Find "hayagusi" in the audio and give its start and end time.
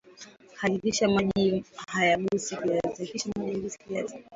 1.87-2.57